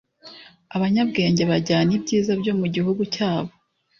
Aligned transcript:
abanyabwenge 0.75 1.43
bajyana 1.51 1.91
ibyiza 1.97 2.31
byo 2.41 2.53
mu 2.59 2.65
gihugu 2.75 3.01
cyabo 3.15 3.51